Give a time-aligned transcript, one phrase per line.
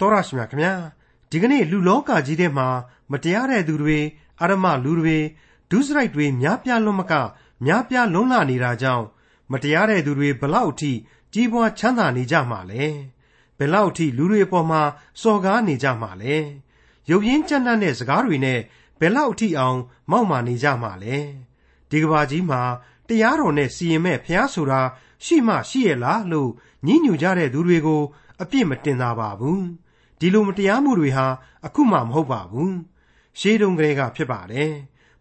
[0.00, 0.74] တော်ရရှိမြခင်ဗျာ
[1.30, 2.68] ဒီကနေ့လူလောကကြီးထဲမှာ
[3.10, 3.98] မတရားတဲ့သူတွေ
[4.40, 5.18] အရမလူတွေ
[5.70, 7.12] ဒုစရိုက်တွေများပြားလွန်မက
[7.64, 9.06] များပြားလွန်းလာနေတာကြောင့်
[9.52, 10.92] မတရားတဲ့သူတွေဘလောက်ထိ
[11.32, 12.84] ကြီးပွားချမ်းသာနေကြမှာလဲ
[13.58, 14.82] ဘယ်လောက်ထိလူတွေပေါ်မှာ
[15.20, 16.36] စော်ကားနေကြမှာလဲ
[17.10, 18.60] ရုပ်ရင်းကြမ်းတမ်းတဲ့စကားတွေနဲ့
[19.00, 19.78] ဘယ်လောက်ထိအောင်
[20.10, 21.16] မောက်မာနေကြမှာလဲ
[21.90, 22.62] ဒီကဘာကြီးမှာ
[23.08, 24.80] တရားတော်နဲ့စီရင်မဲ့ဖျားဆိုတာ
[25.24, 26.50] ရှိမှရှိရလားလို့
[26.86, 28.02] ညှဉ်းညူကြတဲ့သူတွေကို
[28.42, 29.64] အပြစ်မတင်သာပါဘူး
[30.20, 31.26] ဒီလိုမတရားမှုတွေဟာ
[31.66, 32.76] အခုမှမဟုတ်ပါဘူး
[33.38, 34.72] ရှေးတုန်းကတည်းကဖြစ်ပါတယ်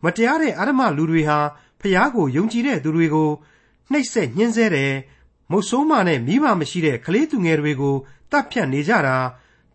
[0.03, 1.39] မတရားတဲ့အဓမ္မလူတွေဟာ
[1.81, 3.29] ဖျားကိုယုံကြည်တဲ့သူတွေကို
[3.91, 4.93] နှိပ်စက်ညှင်းဆဲတယ်
[5.51, 7.95] မုတ်ဆိုးမနဲ့မိဘမရှိတဲ့ကလေးသူငယ်တွေကို
[8.31, 9.17] တတ်ဖြတ်နေကြတာ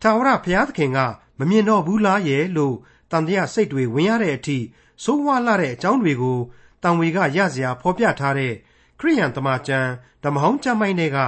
[0.01, 0.99] ထာဝရဘုရားသခင်က
[1.39, 2.75] မမြင်တော့ဘူးလားရဲ့လို့
[3.11, 4.57] တန်တရားစိတ်တွေဝင်ရတဲ့အထိ
[5.03, 6.37] ဆိုးဝါးလာတဲ့အကြောင်းတွေကို
[6.83, 8.53] တန်ဝေကရစရာဖော်ပြထားတဲ့
[8.99, 9.89] ခရိယန်တမန်ကျမ်း
[10.23, 11.19] ဓမ္မဟောင်းကျမ်းပိုင်းတွေက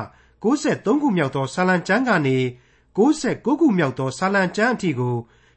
[0.44, 2.38] 63ခုမြောက်သောဆာလံကျမ်းကနေ
[2.98, 5.16] 69ခုမြောက်သောဆာလံကျမ်းအထိကို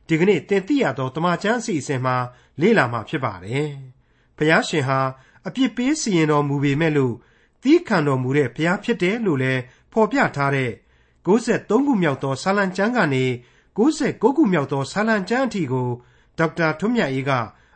[0.09, 2.17] ဒီကနေ့တင်ပြရသောတမန်ကျမ်းအစီအစဉ်မှာ
[2.61, 3.71] လေ့လာမှာဖြစ်ပါတယ်။
[4.37, 5.01] ဘုရားရှင်ဟာ
[5.47, 7.15] အပြစ်ပေးစီရင်တော်မူပေမဲ့လို့
[7.63, 9.61] သီးခံတော်မူတဲ့ဘုရားဖြစ်တယ်လို့လည်း
[9.93, 10.71] ဖော်ပြထားတဲ့
[11.27, 13.25] 63ခုမြောက်သောဆာလံကျမ်းကနေ
[13.77, 15.89] 69ခုမြောက်သောဆာလံကျမ်းအထိကို
[16.39, 17.31] ဒေါက်တာထွန်းမြတ်အေးက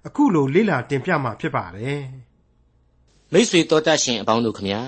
[0.06, 2.02] အခုလိုလေ့လာတင်ပြမှာဖြစ်ပါတယ်။
[3.32, 4.80] မိတ်ဆွေတော်တတ်ရှင်အပေါင်းတို့ခမညာ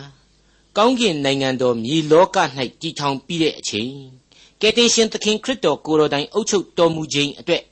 [0.76, 2.38] ကောင်းကင်နိုင်ငံတော်မြေလောက၌
[2.80, 3.92] တည်ထောင်ပြီးတဲ့အချိန်
[4.62, 7.62] ကယ်တင်ရှင်သခင်ခရစ်တော်ကိုယ်တော်တိုင်အုပ်ချုပ်တော်မူခြင်းအတွက်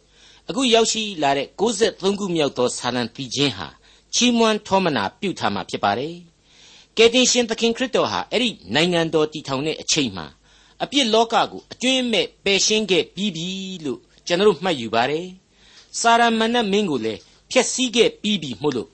[0.48, 3.68] အခုရောက်ရှိလာတဲ့63ခုမြောက်သောဆာလံပီခြင်းဟာ
[4.14, 6.14] ချီးမွမ်းထောမနာပြုထားမှာဖြစ်ပါတယ်။
[6.96, 10.26] ကယ်တင်ရှင်သခင်ခရစ်တော်ဟာအဲ့ဒီနိုင်ငံတော်တည်ထောင်တဲ့အချိန်မှာ
[10.82, 13.48] အပြစ်လောကကိုအကျွင်းမဲ့ပယ်ရှင်းခဲ့ပြီးပြီ
[13.84, 15.26] လို့ကျွန်တော်မှတ်ယူပါတယ်။
[16.00, 18.88] စာရမဏတ်မင်းကိုလည်းဖျက်ဆီးခဲ့ပြီးပြီမို့လို့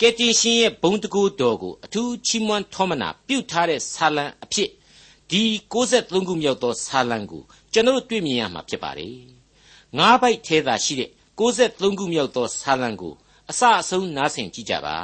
[0.00, 4.68] ကယ်တင်ရှင်ရဲ့ဘုံတကူတော်ကိုအထူးချီးမွမ်းထောမနာပြုထားတဲ့ဆာလံအဖြစ်
[5.32, 9.16] ဒီ63ခုမြောက်သောဆာလံကိုကျွန်တော်တွေ့မြင်ရမှာဖြစ်ပါတယ်။
[9.98, 13.14] ငါးပိုက်ထဲသာရှိတဲ့63ခုမြောက်သောဆာလံကို
[13.50, 14.96] အစအဆုံးနားဆင်ကြည့်ကြပါ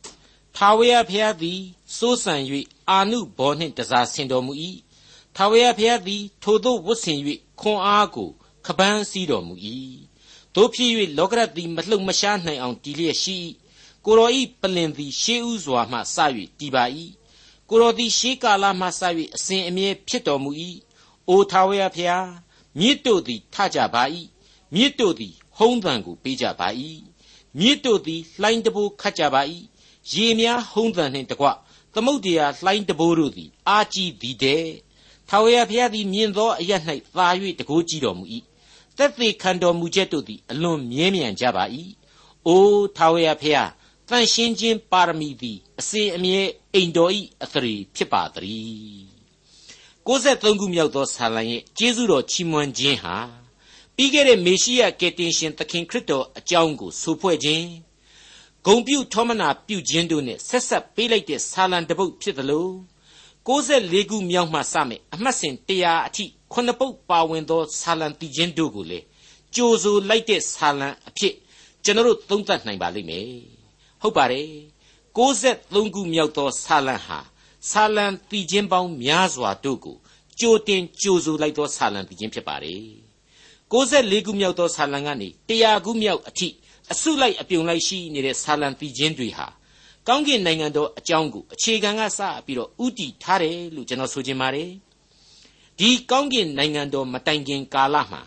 [0.56, 1.60] ။ထာဝရဘုရားသည်
[1.96, 2.34] စိုးစံ၍
[2.90, 4.52] အာနုဘောနှင့်တစားဆင်တော်မူ၏။
[5.36, 7.18] ထာဝရဘုရားသည်ထိုသို့ဝတ်ဆင်၍
[7.60, 8.30] ခွန်အားကို
[8.66, 9.54] ခပန်းစည်းတော်မူ၏။
[10.54, 13.36] တို့ဖြစ်၍လောကရတ်သည်မလှုပ်မရှားနိုင်အောင်တည်လျက်ရှိ၏။
[14.04, 16.16] ကိုရောဤပလင်သည်ရှေးဥစွာမှစ၍
[16.58, 16.84] တည်ပါ၏
[17.70, 19.00] ကိုတော်သည်ရှေးကာလမှစ၍
[19.36, 20.50] အစဉ်အမြဲဖြစ်တော်မူ၏
[21.28, 22.26] အိုထာဝရဖျား
[22.78, 24.02] မြစ်တို့သည်ထကြပါ၏
[24.74, 26.68] မြစ်တို့သည်ဟုံးသံကိုပေးကြပါ၏
[27.58, 29.42] မြစ်တို့သည်လှိုင်းတဘိုးခတ်ကြပါ၏
[30.12, 31.46] ရေများဟုံးသံနှင့်တကွ
[31.94, 34.66] သမုတ်တရားလှိုင်းတဘိုးတို့သည်အာကြီးသည်တဲ့
[35.28, 36.72] ထာဝရဘုရားသည်မြင်သောအရ၌
[37.16, 37.26] သာ၍
[37.60, 38.24] တကိုးကြည့်တော်မူ၏
[38.96, 41.64] တက်သေးခံတော်မူချက်တို့သည်အလွန်မြဲမြံကြပါ၏
[42.46, 42.64] အို
[42.96, 43.70] ထာဝရဘုရား
[44.10, 46.42] တန်ရှင်းခြင်းပါရမီသည်အစဉ်အမြဲ
[46.74, 49.18] အိမ်တော်ဤအသရေဖြစ်ပါသည်
[50.06, 53.16] 63ခုမြောက်သောဆာလံရဲ့ကျေးဇူးတော်ချီးမွမ်းခြင်းဟာ
[53.96, 57.66] ပြီးခဲ့တဲ့မေရှိယကယ်တင်ရှင်သခင်ခရစ်တော်အကြောင်းကိုဆိုဖွဲ့ခြင်း
[58.66, 62.68] ဂုံပြုထောမနာပြုခြင်းတို့နဲ့ဆက်ဆက်ပေးလိုက်တဲ့ဆာလံတပုတ်ဖြစ်သလို
[63.46, 68.98] 64ခုမြောက်မှစမယ်အမှတ်စဉ်100အထိခုနှစ်ပုတ်ပါဝင်သောဆာလံတည်ခြင်းတို့ကိုလေ
[69.54, 71.34] ကြိုဆိုလိုက်တဲ့ဆာလံအဖြစ်
[71.84, 73.57] ကျွန်တော်တို့သုံးသပ်နိုင်ပါလိမ့်မယ်
[74.02, 74.48] ဟုတ်ပါတယ်
[75.16, 77.18] 63ခုမြောက်သောဆာလံဟာ
[77.70, 79.96] ဆာလံတည်ခြင်းပေါင်းများစွာတို့ကို
[80.40, 82.82] ကြိုတင်ကြိုဆိုလိုက်သောဆာလံတည်ခြင်းဖြစ်ပါတယ်
[83.72, 86.48] 64ခုမြောက်သောဆာလံကနေ100ခုမြောက်အထိ
[86.92, 89.46] အစုလိုက်အပြုံလိုက်ရှိနေတဲ့ဆာလံတည်ခြင်းတွေဟာ
[90.08, 94.70] ကောင်းကင်နိုင်ငံတော်အကြောင်းကိုအခြေခံကစပြီးတော့ဥတီထားတယ်လို့ကျွန်တော်ဆိုချင်ပါတယ်
[95.78, 98.22] ဒီကောင်းကင်နိုင်ငံတော်မတိုင်ခင်ကာလမှာ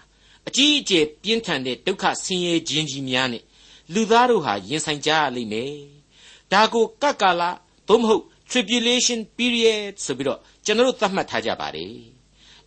[0.47, 3.43] အကြီးအကျယ်ပြင်းထန်တဲ့ဒုက္ခဆင်းရဲခြင်းကြီးများနဲ့
[3.93, 5.73] လူသားတို့ဟာရင်ဆိုင်ကြရလိမ့်မယ်
[6.51, 7.43] ဒါကိုကပ်ကာလ
[7.87, 11.95] သို့မဟုတ် tribulation period ဆိုပြီးတော့ကျွန်တော်တို့သတ်မှတ်ထားကြပါတယ်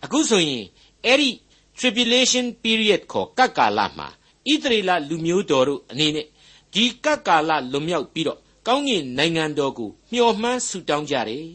[0.04, 0.64] အခုဆိုရင်
[1.06, 1.30] အဲ့ဒီ
[1.78, 4.08] tribulation period ခေါ်ကပ်ကာလမှာ
[4.50, 6.26] ဣသရေလလူမျိုးတော်တို့အနေနဲ့
[6.74, 11.48] ဒီကပ်ကာလလွန်မြောက်ပြီးတော့ကောင်းကင်နိုင်ငံတော်ကိုမျှော်မှန်းဆုတောင်းကြတယ်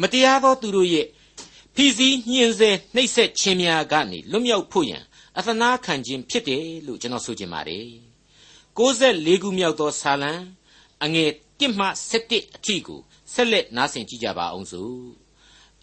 [0.00, 1.06] မတရားသောသူတို့ရဲ့
[1.74, 5.02] ဖိစီးညှင်းဆဲနှိပ်စက်ခြင်းများကနေလွတ်မြောက်ဖို့ရန်
[5.38, 8.13] အသနာခံခြင်းဖြစ်တယ်လို့ကျွန်တော်ဆိုချင်ပါတယ်
[8.76, 10.32] 64ခုမြောက်သောဆာလံ
[11.04, 11.86] အငယ်1မှ
[12.20, 13.00] 7အထိကို
[13.32, 14.98] ဆက်လက်နားဆင်ကြကြပါအောင်စို့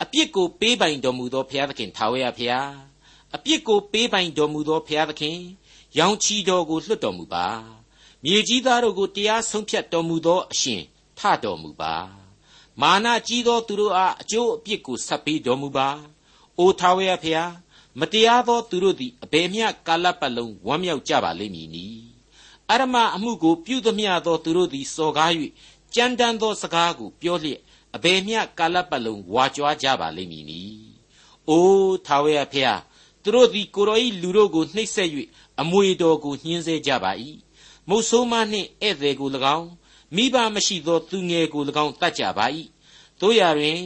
[0.04, 2.72] အပြစ်ကိုပေးပိုင်တော်မူသောဘုရားသခင်ထာဝရဘုရား
[3.36, 5.40] အပြစ်ကိုပေးပိုင်တော်မူသောဘုရားသခင်
[5.98, 7.48] ရောင်ချီတော်ကိုလွှတ်တော်မူပါ
[8.24, 10.82] မြေကြီးသားတို့ကိုတရားဆုံးဖြတ်တော်မူသောအရှင်
[11.18, 11.96] ထတော်မူပါ
[12.82, 15.88] မာနကြီးသောသူတို့အားအကျိုးအပြစ်ကိုဆက်ပေးတော်မူပါ
[16.58, 17.54] အိုထာဝရဘုရား
[18.00, 22.11] မတရားသောသူတို့သည်အဘယ်မျှကာလပတ်လုံးဝမ်းမြောက်ကြပါလိမ့်မည်နီ
[22.72, 25.32] အရမအမှုကို ပြုသမျှသောသူတို့သည်စော်ကား၍
[25.96, 27.60] ကြမ်းတမ်းသောစကားကို ပြောလျက်
[27.96, 30.62] အဘယ်မျှကာလပတ်လုံးဝါကြွားကြပါလိမ့်မည်နီ။
[31.50, 32.80] အိုးထာဝရဖျား
[33.24, 35.10] သူတို့သည်ကိုတော်ဤလူတို့ကိုနှိပ်စက်၍
[35.62, 37.12] အမွေတော်ကိုညှင်းဆဲကြပါ၏
[37.90, 39.70] မုတ်ဆိုးမနှင့်ဧည့်သည်ကို၎င်း
[40.16, 42.46] မိဘမရှိသောသူငယ်ကို၎င်းတတ်ကြပါ၏
[43.22, 43.82] တို့ရတွင်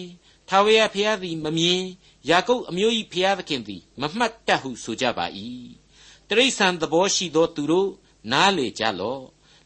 [0.50, 1.82] ထာဝရဘုရားသည်မမြင်
[2.30, 5.26] ယာကုပ်အမျိုး၏ဘုရားသခင်သည် မမှတ်တတ်ဟုဆိုကြပါ၏
[6.30, 7.90] တရိษံသဘောရှိသောသူတို့
[8.32, 9.24] နားလေကြလော့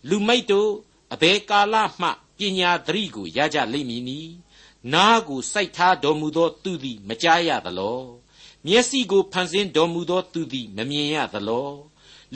[0.09, 0.71] လူမိုက်တို့
[1.13, 2.07] အဘယ်ကာလမှ
[2.37, 4.19] ပညာသတိကိုရကြလိမ့်မည်နီ
[4.93, 8.01] နားကိုစိုက်ထားတော်မူသောသူသည်မကြားရသလော
[8.65, 11.69] မျက်စိကိုဖန်ဆင်းတော်မူသောသူသည်မမြင်ရသလော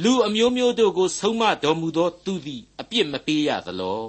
[0.04, 4.04] လူအမျိုးမျိုးတို့ကိုဆုံးမတော်မူသောသူသည်အပြစ်မပေးရသလော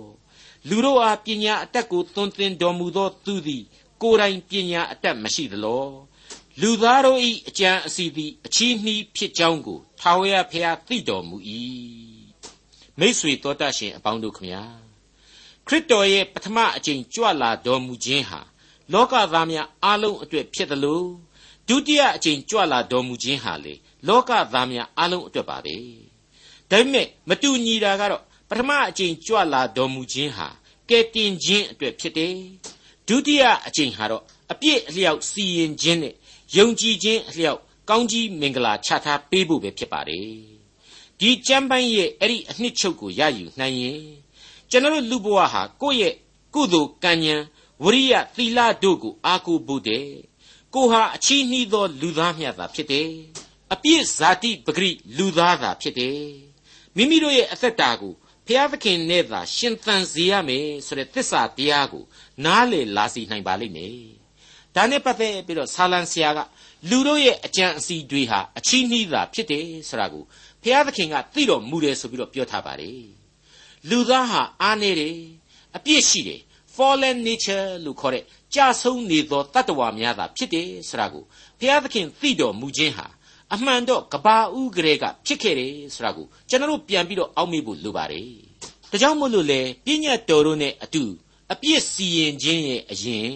[0.69, 3.62] လူတို့အားပညာအတတ်ကိုသွန်သင်တော်မူသောသူသည်
[4.02, 5.87] ကိုယ်တိုင်ပညာအတတ်မရှိသလော
[6.60, 11.37] လူသားတို့၏အကြံအစီသည်အချီးနှီးဖြစ်ကြောင်းကိုထာဝရဘုရားသိတော်မူ၏
[13.00, 14.62] မိษွေတော်တတ်ရှင်အပေါင်းတို့ခမညာ
[15.67, 18.41] ခရစ်တော်ရဲ့ပထမအကြိမ်ကြွလာတော်မူခြင်းဟာ
[18.93, 21.06] လောကသားများအားလုံးအတွက်ဖြစ်တယ်လို့
[21.69, 23.75] ဒုတိယအကြိမ်ကြွလာတော်မူခြင်းဟာလေ
[24.08, 25.76] လောကသားများအားလုံးအတွက်ပါပဲ
[26.70, 30.49] ဒါပေမဲ့မတူညီတာကတော့ပထမအကြိမ်ကြွလာတော်မူခြင်းဟာ
[30.91, 32.35] ကဲတင်ခြင်းအတွက်ဖြစ်တယ်
[33.08, 36.14] ဒုတိယအကြိမ်ဟာတော့အပြည့်အလျောက်စီရင်ခြင်းနဲ့
[36.56, 37.61] ယုံကြည်ခြင်းအလျောက်
[37.91, 40.54] ကောင်းကြီးမင်္ဂလာချထားပေးဖို့ပဲဖြစ်ပါတယ်
[41.20, 44.02] ဒီကျမ်းပိုင်းရဲ့အဲ့ဒီအနှစ်ချုပ်ကိုရယူနိုင်ရင်
[44.70, 46.14] ကျွန်တော်လူဘဝဟာကိုယ့်ရဲ့
[46.55, 47.43] ကုသိုလ်ကံဉဏ်
[47.84, 50.08] ဝရိယသီလတို့ကိုအားကိုးဖို့တဲ့
[50.75, 53.11] ကိုဟာအချီးနှီးသော လူသားမြတ်သာဖြစ်တယ်
[53.72, 56.22] အပြည့်ဇာတိပဂရိလူသားသာဖြစ်တယ်
[56.96, 58.14] မိမိတို့ရဲ့အသက်တာကို
[58.46, 62.05] ဖျားသခင်နဲ့သာရှင်သန်စေရမယ်ဆိုတဲ့သစ္စာတရားကို
[62.44, 63.99] နားလေလာစီနိုင်ပါလိမ့်မယ်
[64.75, 66.38] ဒါနဲ့ပတ်သက်ပြီးတော့ဆာလံဆရာက
[66.90, 70.25] လူတို့ရဲ့အကြံအစီတွေဟာအချီးနှီးသာဖြစ်တယ်ဆိုတာကို
[70.64, 73.05] ဖျားသခင်ကသိတော်မူတယ်ဆိုပြီးတော့ပြောထားပါတယ်
[73.90, 75.16] လူသားဟာအားနေတယ်
[75.76, 76.40] အပြစ်ရှိတယ်
[76.75, 78.25] fallen nature လို့ခေါ်တဲ့
[78.55, 81.25] ကြာဆုံးနေသောတတ္တဝါများသာဖြစ်တယ်ဆိုတာကို
[81.58, 83.06] ဘုရားသခင်သိတော်မူခြင်းဟာ
[83.55, 88.28] အမှန်တော့ကဘာဦးကလေးကဖြစ်ခဲ့တယ်ဆိုတာကိုကျွန်တော်တို့ပြန်ပြီးတော့အောက်မေ့ဖို့လိုပါတယ်။
[88.90, 91.05] ဒါကြောင့်မို့လို့လေပြည့်ညတ်တော်တို့နဲ့အတူ
[91.52, 93.31] အပြစ်စီရင်ခြင်းရဲ့အရင်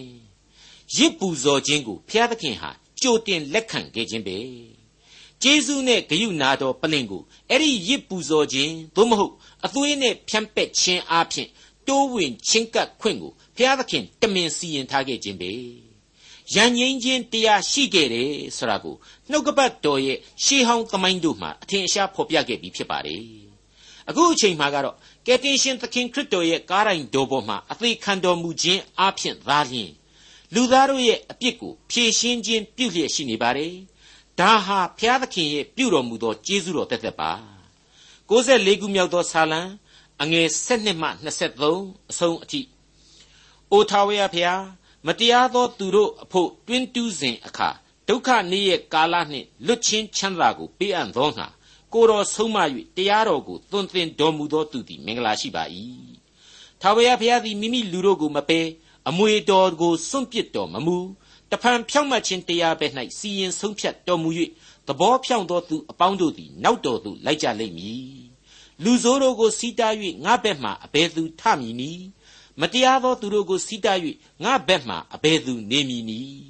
[0.97, 2.71] ရစ်ပူဇော်ခြင်းကိုဘုရားသခင်ဟာ
[3.03, 4.39] ကြိုတင်လက်ခံခဲ့ခြင်းပဲ။
[5.43, 11.49] ကျေးဇူးနဲ့ဂရုနာတော်ပလင်ကိုအဲ့ဒီရစ်ပူဇော်ခြင်းသို့မဟုတ်အသွေးနဲ့ဖြန့်ပက်ခြင်းအပြင်
[11.89, 15.51] တိုးဝင်ချင်းကပ်ခွင့်ကိုဘုရားသခင်တမင်စီရင်ထားခဲ့ခြင်းပဲ
[16.55, 18.97] ရန်ငိမ့်ခြင်းတရားရှိခဲ့တယ်ဆိုတာကို
[19.31, 23.23] နှုတ်ကပတ်တော်ရဲ့ရှေးဟောင်းသမိုင်းတို့မှာအထင်ရှားဖော်ပြခဲ့ပြီးဖြစ်ပါတယ်
[24.09, 24.97] အခုအချိန်မှာကတော့
[25.27, 29.91] ကယ်တင်ရှင်သခင်ခရစ်တော်ရဲ့ကားတိုင်းတော်ပေါ်မှာအသေးခံတော်မူခြင်းအပြင်သာလျှင်
[30.55, 33.75] လူသားတို့ရဲ့အပြစ်ကိုဖြေရှင်းခြင်းပြုလျက်ရှိနေပါတယ်
[34.41, 37.31] ဒါဟာဘုရားသခင်ရဲ့ပြုတော်မူသောကျေးဇူးတော်တက်တက်ပါ
[38.29, 39.61] 64ခုမြောက်သောဆာလံ
[40.23, 42.61] အငယ်7မှ23အဆုံးအထိ
[43.73, 44.63] အိုထာဝရဖျား
[45.07, 47.69] မတရားသောသူတို့အဖို့တွင်းတူးစဉ်အခါ
[48.09, 51.47] ဒုက္ခနေ့ရဲ့ကာလနှင့်လွတ်ချင်းချမ်းသာကိုပေးအပ်သောငါ
[51.93, 52.57] ကိုတော်ဆုံးမ၍
[52.97, 55.65] တရားတော်ကိုသွန်သင်တော်မူသောသူသည်မင်္ဂလာရှိပါ၏
[56.81, 58.67] ထာဝရဘုရားသည်မိမိလူတို့ကိုမပယ်
[59.09, 60.99] အမွေတော်ကိုစွန့်ပစ်တော်မမူ
[61.51, 62.87] တဖန်ဖြောင့်မတ်ခြင်းတရားပဲ၌
[63.19, 64.31] စီရင်ဆုံးဖြတ်တော်မူ၍
[64.87, 68.19] သဘောဖြောင့်သောသူအပေါင်းတို့သည်နောက်တော်သို့လိုက်ကြလိမ့်မည်
[68.83, 72.07] လူဆိုးတို့ကိုစီးတား၍ငါဘက်မှအဘယ်သူထမည်နည်း
[72.61, 73.99] မတရားသောသူတို့ကိုစီးတား၍
[74.45, 76.43] ငါဘက်မှအဘယ်သူနေမည်နည်း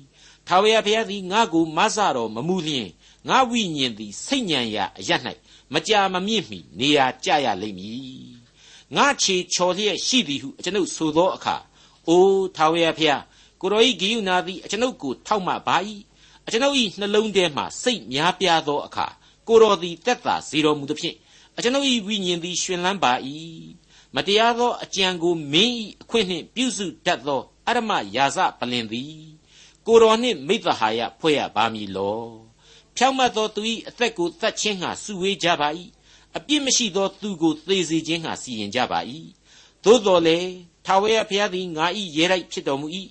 [0.47, 2.89] ထာဝရဘုရားသည်ငါကိုမဆတော်မမူလျင်
[3.29, 5.11] ငါဝိညာဉ်သည်စိတ်ညံရာအရ၌
[5.73, 8.39] မကြာမမြင့်မီနေရာကျရလိမ့်မည်
[8.97, 11.57] ငါခြေချော်လျက်ရှိသည်ဟုကျွန်ုပ်ဆိုသောအခါ
[12.09, 13.23] အိုးထာဝရဘုရား
[13.61, 15.77] ကိုရောဤဂိယုနာသည်ကျွန်ုပ်ကိုထောက်မှပါ၏
[16.53, 19.07] ကျွန်ုပ်၏နှလုံးထဲမှစိတ်များပြားသောအခါ
[19.49, 21.17] ကိုတော်သည်တက်တာစေတော်မူသဖြင့်
[21.63, 23.13] ကျွန်ုပ်၏ဝိညာဉ်သည်ရှင်လန်းပါ၏
[24.15, 29.15] မတရားသောအကြံကိုမင်း၏အခွင့်နှင့်ပြုစုတတ်သောအရမယာစပလင်သည်
[29.87, 32.23] ကိုတော်နှင့်မိသဟာယဖွဲ့ရပါမည်လော
[32.97, 35.69] ဖြောင့်မတ်သောသူ၏အသက်ကိုတတ်ခြင်းဟာစုဝေးကြပါ၏
[36.37, 39.01] အပြစ်မရှိသောသူကိုသေစေခြင်းဟာစီရင်ကြပါ၏
[39.85, 40.39] သို့တော်လေ
[40.85, 41.87] ထာဝရဘုရားသည်ငါ၏
[42.17, 42.87] ရဲတိုက်ဖြစ်တော်မူ၏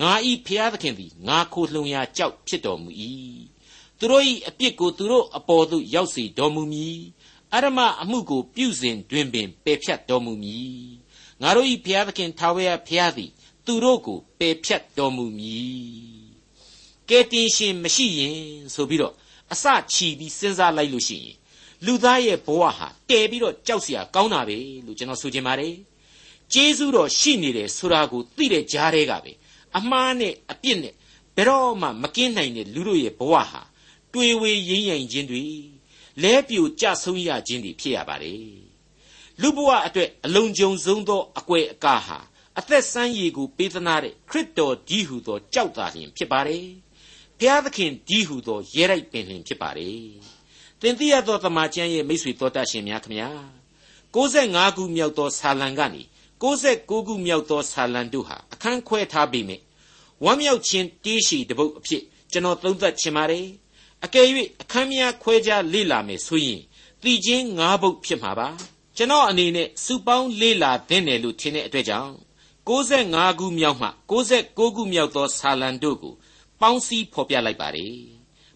[0.00, 0.12] ငါ၏
[0.46, 2.90] ဘုရားသခင်သည်ငါခိုလှုံရာကြောက်ဖြစ်တော်မူ၏
[3.98, 6.98] သူတို့၏အပြစ်ကိုသူတို့အပေါ်သို့ရောက်စေတော်မူမည်
[7.54, 10.78] အရမအမှုကိုပြုစဉ်တွင်ပင်ပယ်ဖြတ်တော်မူမည်
[11.42, 13.30] ငါတို့၏ဘုရားသခင်ထာဝရဘုရားသည်
[13.66, 16.18] သူတို့ကိုပယ်ဖြတ်တော်မူမည်
[17.08, 18.38] ကဲတင်ရှင်မရှိရင်
[18.74, 19.14] ဆိုပြီးတော့
[19.52, 21.36] အစချီပြီးစဉ်းစားလိုက်လို့ရှိရင်
[21.86, 25.74] လူသားရဲ့ဘဝဟာတည်ပြီးတော့ကြောက်စရာကောင်းတာပဲလို့ကျွန်တော်ဆိုချင်ပါတယ်
[26.52, 29.32] ကျေးဇူးတော်ရှိနေတယ်ဆိုတာကိုသိတဲ့ကြားတွေကပဲ
[29.76, 30.94] အမှားနဲ့အပြစ်နဲ့
[31.36, 33.62] ဘယ်တော့မှမကင်းနိုင်တဲ့လူတို့ရဲ့ဘဝဟာ
[34.12, 35.44] တွေဝေရင်းရင်ခြင်းတွေ
[36.22, 38.52] လဲပြိုကြဆုံးရခြင်းတွေဖြစ်ရပါတယ်
[39.40, 42.18] လူဘဝအတွက်အလုံးကြုံဆုံးသောအကွယ်အကားဟာ
[42.58, 46.66] အသက်ဆန်းရည်ကိုပေးသနာတဲ့ခရစ်တော်ကြီးဟူသောကြောက်သားလျင်ဖြစ်ပါတယ်
[47.38, 50.02] ဖျားသခင်ဒီဟုသောရဲရိုက်ပင်လင်ဖြစ်ပါတယ်
[50.80, 53.28] သင်သိရသောတမန်ကျမ်းရဲ့မိတ်ဆွေတော်တတ်ရှင်များခမညာ
[54.14, 56.02] 65ခုမြောက်သောဆာလံကနေ
[56.42, 59.58] 69ခုမြောက်သောဆာလံတို့ဟာအခန်းခွဲထားပြီးမြဲ
[60.24, 62.02] ဝမ်းမြောက်ခြင်းတေးရှိတပုတ်အဖြစ်
[62.32, 63.46] ကျွန်တော်သုံးသပ်ချင်ပါတယ်
[64.04, 64.26] အကယ်၍
[64.62, 66.60] အခန်းများခွဲခြားလေ့လာမယ်ဆိုရင်
[67.02, 68.48] တည်ခြင်း၅ပုတ်ဖြစ်မှာပါ
[68.96, 72.14] ကျွန်တော်အနေနဲ့စုပေါင်းလေ့လာသင့်တယ်လို့ထင်တဲ့အတွက်ကြောင့်
[72.68, 76.14] 65ခုမြောက်မှ69ခုမြောက်သောဆာလံတို့ကို
[76.60, 77.96] ပေါင်းစည်းဖော်ပြလိုက်ပါတယ်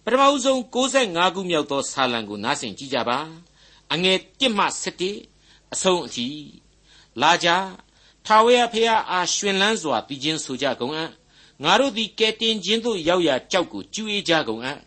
[0.05, 3.19] ပထမဦးဆုံး65ခုမြောက်သောဆာလံကိုနားဆင်ကြည့်ကြပါ
[3.93, 4.67] အငယ်1မှ
[5.23, 6.27] 7အဆုံးအထိ
[7.21, 7.49] လာကြ
[8.27, 11.11] ထာဝရဘုရားအားရှင်လန်းစွာပြီးခြင်းဆိုကြကုန်အံ့
[11.63, 14.79] ငါတို့သည်ကဲတင်ခြင်းသို့ရောက်ရာကြောက်ကိုကျူးအေးကြကုန်အံ့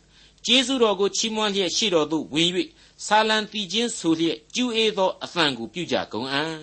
[0.45, 2.49] ကျေးဇူးတော်ကိုချီးမွမ်းလျက်ရှိတော်သို့ဝင်၍
[3.05, 6.55] ဆာလံတီခြင်းဆိုလျက်ကျူးအေးသောအသံကိုပြုကြကုန်အံ့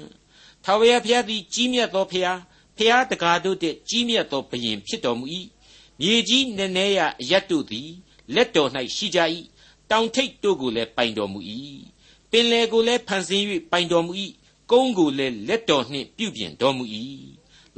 [0.65, 2.41] ထာဝရဘုရားသည်ကြီးမြတ်သောဘုရား
[2.77, 5.27] ဖျားတကားတို့တဲ့ကြီးမြတ်သောဘုရင်ဖြစ်တော်မူ၏
[6.01, 7.91] မြေကြီးနည်းနည်းရအရတ်တို့သည်
[8.35, 9.21] လက်တော်၌ရှိကြ၏
[9.91, 11.41] တောင်ထိပ်တို့ကိုလည်းပိုင်တော်မူ၏
[12.31, 14.13] ပင်လေကိုလည်းဖန်ဆင်း၍ပိုင်တော်မူ၏
[14.71, 16.85] ကုန်းကိုလည်းလက်တော်နှင့်ပြုပြင်တော်မူ၏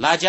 [0.03, 0.27] လာကြ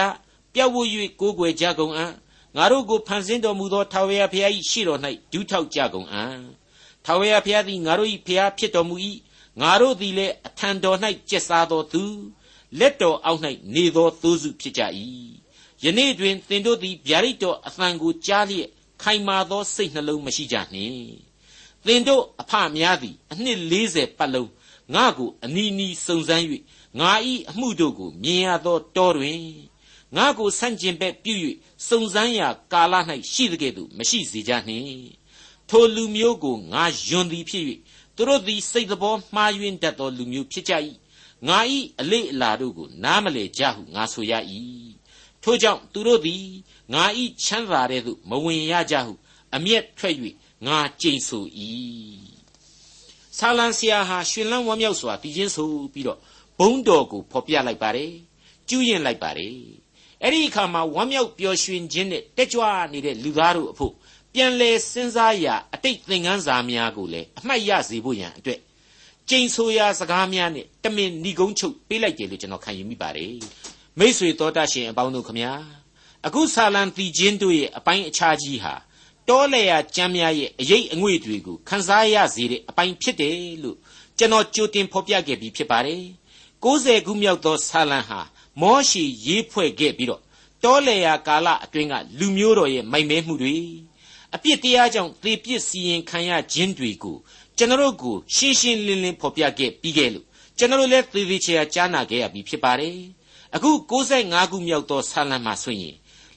[0.53, 0.75] ပြတ်ဝ၍
[1.19, 2.13] ကိုးကွယ်ကြကုန်အံ့
[2.55, 4.99] ငါတို့ကိုဖန်ဆင်းတော်မူသောထာဝရဘုရား၏ရှေ့တော်၌
[5.31, 6.39] ဒူးထောက်ကြကုန်အံ့
[7.05, 8.95] ထာဝရဘုရားသည်ငါတို့၏ဘုရားဖြစ်တော်မူ၏
[9.61, 10.97] ငါတို့သည်လည်းအထံတော်၌
[11.29, 12.03] ကျက်စားတော်သူ
[12.79, 13.41] လက်တော်အောက်၌
[13.75, 14.81] နေသောသိုးစုဖြစ်ကြ၏
[15.83, 18.69] ယနေ့တွင်သင်တို့သည်ဗျာဒိတ်တော်အသံကိုကြားလျက်
[19.03, 21.09] ခိုင်မာသောစိတ်နှလုံးမရှိကြနှင့်
[21.85, 24.49] သင်တို့အဖများသည်အနှစ်40ပတ်လုံး
[24.93, 26.45] ငါကိုအနီးနီးစုံစမ်း၍
[26.99, 29.39] ငါဤအမှုတို့ကိုမြင်ရသောတောတွင်
[30.15, 31.33] ငါကိုဆန့်ကျင်ဘက်ပြု၍
[31.87, 32.93] စုံစမ်းရာကာလ၌
[33.33, 34.85] ရှိတဲ့ကဲ့သို့မရှိစေကြနှင့်
[35.69, 37.65] ထိုလူမျိုးကိုငါယွန်သည်ဖြစ်၍
[38.15, 40.73] သူတို့သည်စိတ်တော်မှားယွင်းတတ်သောလူမျိုးဖြစ်ကြ၏
[41.47, 44.33] ငါဤအလေအလာတို့ကိုနားမလည်ကြဟုငါဆိုရ၏
[45.43, 46.45] ထို့ကြောင့်သူတို့သည်
[46.93, 49.13] ငါဤချမ်းသာတဲ့သို့မဝင်ရကြဟု
[49.55, 50.15] အမျက်ထွက်၍
[50.67, 51.45] ငါကြိမ်ဆို၏
[53.37, 56.19] ဆာလံဆရာဟာရှင်လန်းဝမ်းမြောက်စွာတည်ခြင်းဆိုပြီးတော့
[56.59, 58.11] ဘုံတော်ကိုဖော်ပြလိုက်ပါတယ်
[58.69, 59.55] ကျူးရင်လိုက်ပါတယ်
[60.23, 62.61] အဲ့ဒီအခါမှာဝမ်းမြောက်ပျော်ရွှင်ခြင်းနဲ့တက်ကြွ
[62.93, 63.93] နေတဲ့လူသားတို့အဖို့
[64.33, 68.59] ပြန်လဲစဉ်းစားရာအတိတ်သင်ခန်းစာများကိုလည်းအမှတ်ရစေဖို့ရန်အတွက်
[69.29, 73.33] ကျိန်ဆိုရာစကားများနဲ့တမင်ဏီကုန်းချုပ်ပေးလိုက်တယ်လို့ကျွန်တော်ခံယူမိပါတယ်
[73.99, 75.53] မိษွေတော်တတ်ရှင်အပေါင်းတို့ခမညာ
[76.27, 78.73] အခုဆာလံတီချင်းတို့ရဲ့အပိုင်းအခြားကြီးဟာ
[79.29, 83.77] တောလေယာကျမ်းများရဲ့အရေးအငွေ့တွေကိုခန်းစားရစေတဲ့အပိုင်းဖြစ်တယ်လို့
[84.17, 86.03] ကျွန်တော်ကြိုတင်ဖော်ပြခဲ့ပြီးဖြစ်ပါတယ်
[86.63, 88.19] 60ခုမြောက်သောဆာလံဟာ
[88.61, 90.21] မောရှိရေးဖွဲ့ခဲ့ပြီးတော့
[90.63, 93.55] တောလေယာကာလအတွင်းကလူမျိုးတော်ရဲ့မိုက်မဲမှုတွေ
[94.35, 97.17] အပြစ်တရားကြောင့်သေပြစ်စီရင်ခံရခြင်းတွေကို
[97.57, 100.25] ကျွန်တော်ကိုရှင်းရှင်းလင်းလင်းဖော်ပြခဲ့ပြီးခဲ့လို့
[100.57, 102.97] ကျွန်တော်လည်းသေသေးချာကြားနာခဲ့ရပြီးဖြစ်ပါတယ်
[103.55, 105.95] အခု65ခုမြောက်သောဆာလံမှာဆိုရင်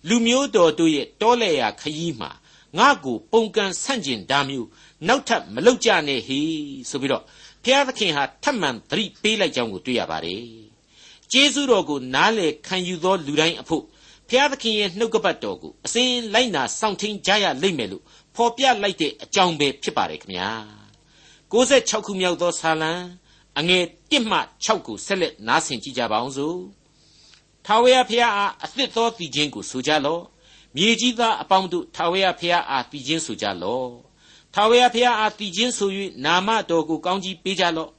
[0.09, 2.31] လူမျိုးတော်တို့ရဲ့တောလေယာခရီးမှာ
[2.77, 4.69] ငါ့ကိုပုံကန်ဆန့်ကျင်တာမျိုး
[5.09, 6.41] နောက်ထပ်မလုပ်ကြနဲ့ဟေ
[6.91, 7.25] ဆိုပြီးတော့
[7.65, 10.43] ဘုရားသခင်ဟာထပ်မံသတိပေးလိုက်ကြောင်းကိုတွေ့ရပါတယ်
[11.33, 13.83] ကျေးဇူးတော်ကိုနားလေခံယူသောလူတိုင်းအဖို့
[14.29, 18.03] ဘုရားသခင်ရဲ့နှုတ်ကပတ်တော်ကိုအစဉ်လိုက်နာစောင့်ထိန်ကြရလိမ့်မယ်လို့
[18.35, 20.51] ဖော်ပြလိုက်တဲ့အကြောင်းပဲဖြစ်ပါတယ်ခင်ဗျာ
[21.53, 22.93] 66ခုမြောက်သောဆာလံ
[23.59, 26.59] အငယ်1မှ6ကိုဆက်လက်နားဆင်ကြကြပါအောင်စို့
[27.67, 30.23] ထာဝရဘုရားအားအသစ်သောတည်ခြင်းကိုဆိုကြလော့
[30.77, 33.91] မြေကြီးသားအပေါင်းတို့ထာဝရဘုရားအားတည်ခြင်းဆိုကြလော့
[34.55, 35.91] ထာဝရဘုရားအားတည်ခြင်းဆို၍
[36.25, 37.91] နာမတော်ကိုကောင်းကြီးပေးကြလော့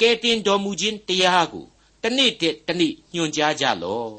[0.00, 1.64] ကဲတင်တော်မူခြင်းတရားကို
[2.02, 4.10] တနေ့တည်းတနေ့ညွှန်ကြားကြလော့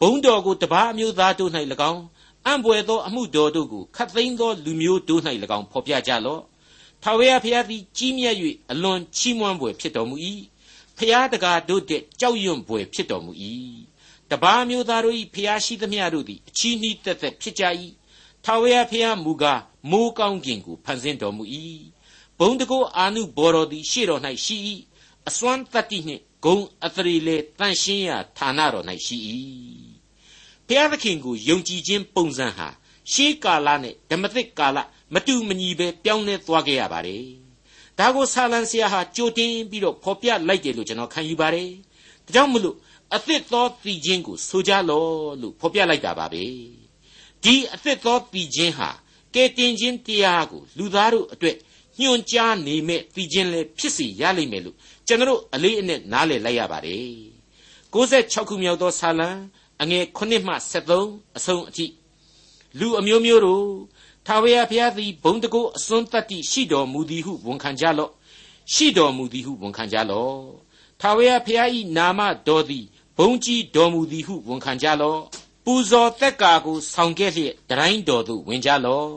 [0.00, 1.50] ဘုံတော်ကိုတပါးအမျိုးသားတို့၌၎
[1.90, 2.02] င်း
[2.46, 5.22] အံ့ဘွယ်သောအမှုတော်တို့ကိုခတ်သိမ်းသောလူမျိုးတို့၌၎
[5.58, 6.42] င်းဖော်ပြကြလော့
[7.02, 8.36] ထာဝရဘုရားသည်ကြီးမြတ်၍
[8.70, 10.16] အလွန်ချီးမွမ်းဖွယ်ဖြစ်တော်မူ၏
[10.98, 13.32] ဖျားတကားတို့တဲ့ကြောက်ရွံ့ဖွယ်ဖြစ်တော်မူ၏
[14.30, 17.64] တပါးမျိုးသားတို့၏ဖျားရှိသမျှတို့သည်အချီးနှီးတက်တက်ဖြစ်ကြ၏
[18.44, 21.44] ထာဝရဘုရားမူကားမိုးကောင်းကင်ကိုဖန်ဆင်းတော်မူ၏
[22.38, 24.56] ဘုံတကောအာနုဘော်တော်သည် ရှေ့တော်၌ရှိ၏
[25.28, 29.16] အစွမ်းတတ္တိနှင့်ဂုံအသရေလေတန်ရှင်းရာဌာနတော်၌ရှိ၏
[30.66, 32.68] ဘုရားသခင်ကိုယုံကြည်ခြင်းပုံစံဟာ
[33.12, 34.78] ရှေးကာလနဲ့ဓမ္မသစ်ကာလ
[35.14, 37.24] မတူမညီပဲပြောင်းလဲသွားခဲ့ရပါတယ်
[37.98, 41.68] ဒါကိုဆာလံဆရာဟာကြိုတင်ပြီးတော့ဖော်ပြလိုက်တယ်လို့ကျွန်တော်ခံယူပါတယ်
[42.26, 42.76] ဒါကြောင့်မလို့
[43.14, 46.44] အသစ်သောတည်ခြင်းကိုဆိုကြလော့လို့ဖော်ပြလိုက်တာပါပဲ
[47.44, 48.90] ဒီအသစ်သောတည်ခြင်းဟာ
[49.34, 51.56] ကဲတင်ခြင်းတရားကိုလူသားတို့အတွက်
[52.00, 57.10] ညွှန်ကြားနေမဲ့တည်ခြင်းလည်းဖြစ်စီရလိမ့်မယ်လို့ကျွန်တော်အလေးအနက်နားလည်လိုက်ရပါတယ်
[57.94, 59.28] 66ခုမြောက်သောဆာလံ
[59.82, 61.86] အငယ်9မှ73အဆုံးအထိ
[62.78, 63.66] လူအမျိုးမျိုးတို့
[64.26, 68.12] ထာဝရဘုရားသည်ဘုံတကုအစွန်းတတ္တိရှိတော်မူသည်ဟုဝန်ခံကြလော့
[68.72, 70.42] ရှိတော်မူသည်ဟုဝန်ခံကြလော့
[71.00, 72.86] ထာဝရဘုရား၏နာမတော်သည်
[73.20, 75.20] ဘုံကြီးတော်မူသည်ဟုဝန်ခံကြလော့
[75.64, 79.10] ပူဇော်သက်ကာကိုဆောင်ခဲ့လျက်တတိုင်းတော်သို့ဝင်ကြလော့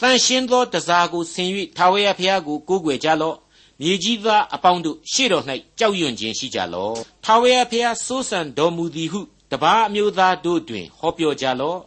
[0.00, 3.36] တန်ရှင်းသောတစားကိုဆင်၍ထာဝရဘုရားကိုကိုးကွယ်ကြလော့
[3.80, 5.44] မြေကြီးသားအပေါင်းတို့ရှေ့တော်၌
[5.78, 9.20] ကြောက်ရွံ့ခြင်းရှိကြလော့ထာဝရဘုရားစိုးစံတော်မူသည်ဟု
[9.50, 11.80] တပါးအမျိုးသားတို့တွင် ဟောပြောကြလော့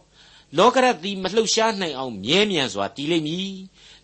[0.56, 3.54] လောကရတ်သည်မလှုပ်ရှားနိုင်အောင်မြဲမြံစွာတည်လိမ့်မည်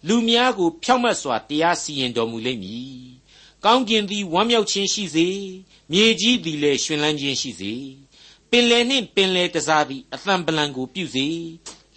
[0.09, 2.95] လူများကိုဖြောင့်မတ်စွာတရားစီရင်တော်မူလိမ့်မည်
[3.65, 5.29] ကောင်းကင်သည်ဝမ်းမြောက်ခြင်းရှိစေ
[5.93, 7.75] မြေကြီးသည်လည်းရှင်လန်းခြင်းရှိစေ
[8.51, 11.29] ပင်လယ်နှင့်ပင်လယ်တစားသည်အသံပလံကိုပြုစေ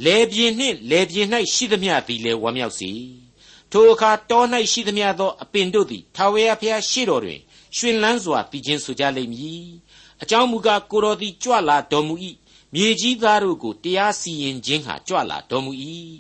[0.06, 2.92] လေပြင်းနှင့်လေပြင်း၌ရှိသမျှသည်လည်းဝမ်းမြောက်စေ
[3.72, 7.40] ထိုအခါတော၌ရှိသမျှသောအပင်တို့သည်ထာဝရဘုရားရှေ့တော်တွင်
[7.78, 9.66] ရှင်လန်းစွာတည်ခြင်းဆိုကြလိမ့်မည်
[10.22, 12.16] အကြောင်းမူကားကိုတော်သည်ကြွလာတော်မူ၏
[12.74, 15.72] မြေကြီးသားတို့ကိုတရားစီရင်ခြင်းဟာကြွလာတော်မူ၏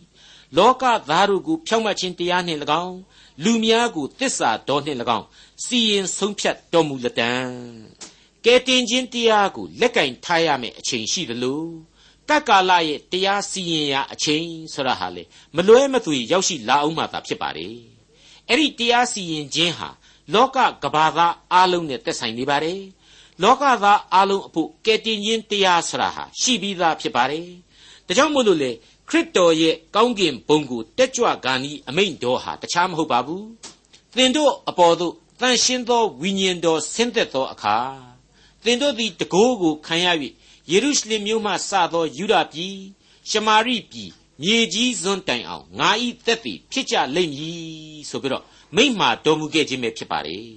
[0.57, 2.97] လောကသားတို့ကိုဖြောင့်မတ်ခြင်းတရားနှင့်၎င်း
[3.43, 5.27] လူများကိုတစ္ဆာတော်နှင့်၎င်း
[5.65, 7.31] စီရင်ဆုံးဖြတ်တော်မူလက်တံ
[8.45, 11.63] ကဲတင်ခြင်းတရားကိုလက်ကင်ထားရမယ့်အချိန်ရှိသလို
[12.29, 15.23] ကတ်ကာလရဲ့တရားစီရင်ရာအချိန်ဆိုတာဟာလေ
[15.55, 17.75] မလွဲမသွေရောက်ရှိလာအောင်မှသာဖြစ်ပါတယ်
[18.49, 19.89] အဲ့ဒီတရားစီရင်ခြင်းဟာ
[20.33, 22.81] လောကကဘာသာအလုံးနဲ့သက်ဆိုင်နေပါတယ်
[23.43, 27.47] လောကသားအလုံးအဖို့ကယ်တင်ခြင်းတရားဆိုတာဟာရှိပြီးသားဖြစ်ပါတယ်
[28.07, 28.71] ဒါကြောင့်မို့လို့လေ
[29.09, 33.47] ခရစ်တော်ရဲ့ကောင်းကင်ဘုံကိုတက်ကြွဂာနီအမိန်တော်ဟာတခြားမဟုတ်ပါဘူး
[34.15, 37.77] သင်တို့အပေါ်သို့တန်ရှင်းသောဝိညာဉ်တော်ဆင်းသက်သောအခါ
[38.63, 40.07] သင်တို့သည်တကိုးကိုခံရ၍
[40.71, 42.77] ယေရုရှလင်မြို့မှစသောယူဒပြည်
[43.29, 48.43] ရှမာရိပြည်မြေကြီးစွန်းတိုင်အောင်ငါဤသက်သည်ဖြစ်ကြလိမ့်မည်ဆိုပြီးတော့
[48.75, 50.47] မိန့်မာတော်မူခဲ့ခြင်းပဲဖြစ်ပါတယ်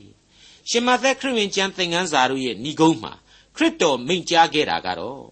[0.70, 3.12] ရှင်မသက်ခရစ်ဝင်ကျမ်းသင်ခန်းစာတို့ရဲ့ဏိဂုံးမှာ
[3.56, 5.22] ခရစ်တော်မိန့်ကြားခဲ့တာကတော့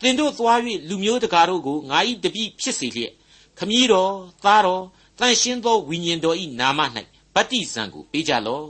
[0.00, 3.12] သင်တို့သွား၍လူမျိုးတကာတို့ကိုငါဤတပည့်ဖြစ်စေလျက်
[3.58, 4.12] ခမည်းတော်
[4.44, 4.84] သားတော်
[5.18, 6.80] တန်ရှင်းသောဝိညာဉ်တော်ဤနာမ၌
[7.34, 8.68] ဗတ္တိဇံကိုပေးကြလော့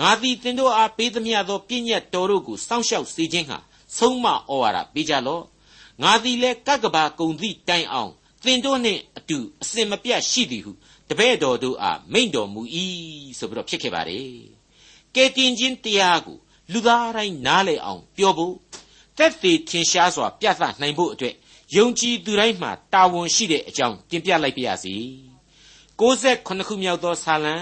[0.00, 3.58] ငါသည်သင်တို့အားပေးသမျှသောပြည့်ညတ်တော်တို့ကိုစောင့်ရှောက်စေခြင်းဟာ
[3.96, 5.44] ဆုံးမဩဝါဒပေးကြလော့
[6.02, 8.12] ငါသည်လည်းကကဘာကုံသည့်တိုင်အောင်
[8.44, 10.72] သင်တို့နှင့်အတူအစင်မပြတ်ရှိသည်ဟု
[11.08, 12.62] တပည့်တော်တို့အားမိန့်တော်မူ၏
[13.38, 14.30] ဆိုပြီးတော့ဖြစ်ခဲ့ပါတယ်
[15.14, 16.38] ကဲတင်ခြင်းတရားကို
[16.72, 18.54] လူသားတိုင်းနားလည်အောင်ပြောဖို့
[19.18, 21.34] တက်သေးထင်ရှားစွာ ပြသနိုင်ဖို့အတွက်
[21.76, 24.94] ယုံကြည်သူတိုင်းမှာတာဝန်ရှိတဲ့အကြောင်းတင်ပြလိုက်ပါရစေ
[25.98, 27.54] 68ခုမြောက်သောဆာလံ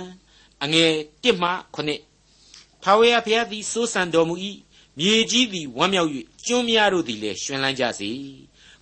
[0.64, 0.90] အငယ်
[1.23, 4.35] 1မှ9ထာဝရဘုရားသည်စိုးစံတော်မူ၏
[4.99, 6.11] မြေကြီးသည်ဝမ်းမြောက်၍
[6.47, 8.11] ကျွန်းများတို့သည်လည်းရွှင်လန်းကြစေ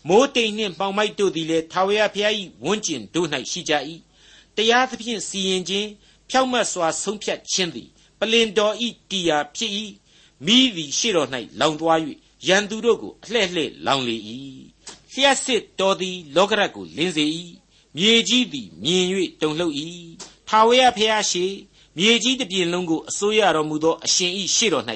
[0.09, 3.73] မိုးတိမ်နှင့်ပေါင်မိုက်တို့သည်လည်းထာဝရဘုရား၏ဝန်းကျင်တို့၌ရှိကြ၏
[4.57, 5.89] တရားသဖြင့်စီရင်ခြင်း
[6.31, 9.73] ဖြောက်မတ်စွာဆုံးဖြတ်ခြင်းသည်ပလင်တော်ဤတရားဖြစ်၏
[10.47, 11.29] မိသည်ရှေ့တော်၌
[11.61, 11.99] လောင်သွား၍
[12.47, 14.17] ရန်သူတို့ကိုအလှဲ့လှဲ့လောင်လေ၏
[15.13, 17.27] လျှက်စစ်တော်သည်လောကရတ်ကိုလင်းစေ၏
[17.97, 19.07] မြေကြီးသည်မြင်၍
[19.41, 19.75] တုန်လှုပ်၏
[20.49, 21.47] ထာဝရဘုရားရှိ
[21.99, 24.87] မြေကြီးတစ်ပြင်လုံးကိုအစိုးရတော်မူသောအရှင်ဤရှေ့တော်၌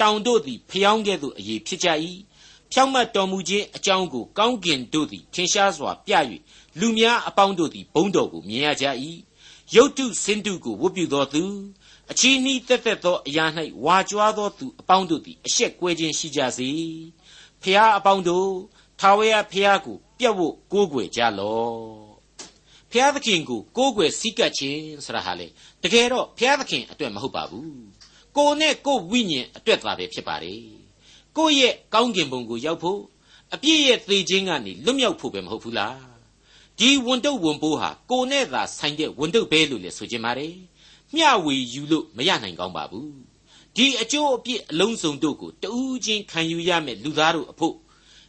[0.00, 1.88] တောင်တို့သည်ဖျောင်းကဲ့သို့အရေးဖြစ်ကြ၏
[2.72, 6.12] ဖြောင့်မတ်တော်မူခြင်းအကြောင်းကိုကောင်းကင်တို့သည်ထင်ရှားစွာပြ၍
[6.80, 8.86] လူများအပေါင်းတို့သည်ဘုန်းတော်ကိုမြင်ရကြ၏
[9.74, 11.42] ရုတ်တုစင်တုကိုဝတ်ပြုသောသူ
[12.10, 13.44] အချီးနှီးတက်တက်သောအရာ၌
[13.84, 16.70] ဝါကြွားသောသူအပေါင်းတို့သည်အရှက်ကွဲခြင်းရှိကြစေ
[17.62, 18.50] ဖျားအပေါင်းတို့
[19.00, 22.10] ထာဝရဖျားကိုပြတ်ဖို့ကိုးကွယ်ကြလော့
[22.92, 25.46] ဖျားသခင်ကိုကိုးကွယ်စည်းကပ်ခြင်းဆိုတာဟာလေ
[25.82, 27.74] တကယ်တော့ဖျားသခင်အတွက်မဟုတ်ပါဘူး
[28.36, 30.62] ကိုနဲ့ကိုဝိညာဉ်အတွက်သာပဲဖြစ်ပါတယ်
[31.36, 33.00] ကိုရဲ့ကောင်းကင်ဘုံကိုရောက်ဖို့
[33.54, 35.98] အပြည့်ရဲ့သေခြင်းကနေလွတ်မြောက်ဖို့ပဲမဟုတ်ဘူးလား
[36.78, 40.54] ဒီဝန်တုပ်ဝန်ပိုးဟာကိုနဲ့သာဆိုင်တဲ့ဝန်တုပ်ပဲလို့လည်းဆိုကြပါတယ်
[41.14, 43.12] မျှဝေယူလို့မရနိုင်ကောင်းပါဘူး
[43.76, 47.74] ဒီအကျိုးအပြစ်အလုံးစုံတို့ကိုတူးချင်းခံယူရမယ့်လူသားတို့အဖို့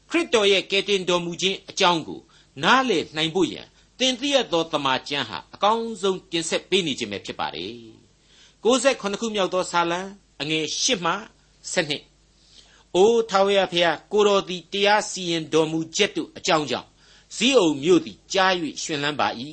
[0.10, 2.20] ခရစ်တော်ရဲ့ကယ်တင်တော်မူခြင်းအကြောင်းကို
[2.64, 3.68] နားလည်နိုင်ဖို့ရန်
[4.00, 7.76] တင်သိရသောတမန်ကျမ်းဟာအကောင်းဆုံးပြင်ဆက်ပေးနေခြင်းပဲဖြစ်ပါတယ်
[8.64, 10.00] 68ခုမြောက်သောဆာလံ
[10.42, 11.14] အငယ်8မှ
[11.74, 16.88] 7အိုးထာဝရဘုရားကိုတော်သည်တရားစီရင်တော်မူချက်တို့အကြောင်းကြောင့်
[17.36, 19.28] ဇီးအုံမြို့သည်ကြား၍ရှင်လန်းပါ၏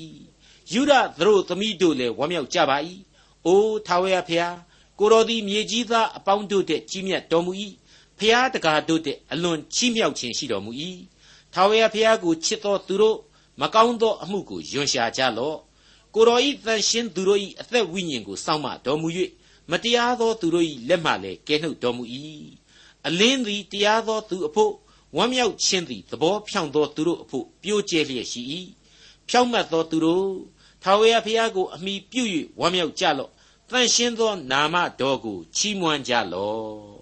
[0.73, 2.77] ယူဒသတို့သမီးတို့လည်းဝမ်းမြောက်ကြပါ၏
[3.47, 4.57] အိုးထာဝရဘုရား
[4.99, 7.53] ကိုတော်သည်မြေကြီးသားအပေါင်းတို့တည်းကြီးမြတ်တော်မူ၏
[8.19, 10.73] ဖျားတကာတို့တည်းအလွန်ချီးမြှောက်ခြင်းရှိတော်မူ၏
[11.55, 13.19] ထာဝရဘုရားကိုချစ်သောသူတို့
[13.61, 15.59] မကောင်းသောအမှုကိုယွန်ရှာကြလော့
[16.15, 19.09] ကိုတော်ဤတန်ရှင်းသူတို့ဤအသက်ဝိညာဉ်ကိုစောင့်မတော်မူ၍
[19.71, 22.05] မတရားသောသူတို့ဤလက်မှလည်းကဲနှုတ်တော်မူ၏
[23.07, 24.73] အလင်းသည်တရားသောသူအဖို့
[25.17, 28.43] ဝမ်းမြောက်ခြင်းသည်သဘောဖြောင့်သောသူတို့အဖို့ပြိုးကျဲလျက်ရှိ၏
[29.29, 30.29] ဖြောင့်မတ်သောသူတို့
[30.83, 32.23] ထာဝရဘုရားကိုအမိပြု၍
[32.61, 33.31] ဝမ်းမြောက်ကြလော့
[33.71, 36.99] တန်ရှင်းသောနာမတော်ကိုချီးမွမ်းကြလော့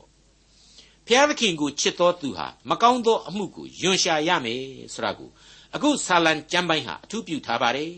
[1.06, 4.62] ဘုရားသခင်ကိုချစ်သောသူဟာမကောင်းသောအမှုကိုယွန်ရှာရမယ်
[4.94, 5.30] ဆိုတာကို
[5.74, 7.92] အခုဆာလံကျမ်းပိုင်းဟာအထူးပြုထားပါတယ်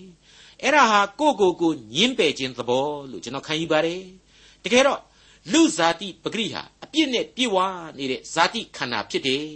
[0.62, 4.03] အဲ့ဒါဟာကိုကိုကိုညင်းပယ်ခြင်းသဘောလို့ကျွန်တော်ခံယူပါတယ်
[4.64, 5.01] တကယ်တော့
[5.53, 7.57] လူဇာတိပဂရိဟာအပြစ်နဲ့ပြည့်ဝ
[7.99, 9.47] နေတဲ့ဇာတိခန္ဓာဖြစ်တယ်